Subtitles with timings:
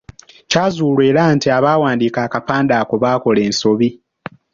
[0.49, 3.89] Kyazuulwa era nti abaawandiika akapande ako baakola ensobi.